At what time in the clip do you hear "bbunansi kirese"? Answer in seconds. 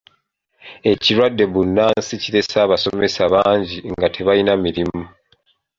1.47-2.55